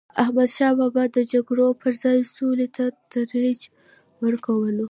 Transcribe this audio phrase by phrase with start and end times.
[0.23, 3.59] احمدشاه بابا د جګړو پر ځای سولي ته ترجیح
[4.23, 4.85] ورکوله.